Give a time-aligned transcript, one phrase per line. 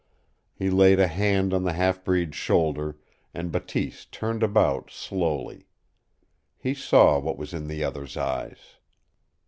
[0.55, 2.97] He laid a hand on the half breed's shoulder,
[3.35, 5.67] and Bateese turned about slowly.
[6.57, 8.77] He saw what was in the other's eyes.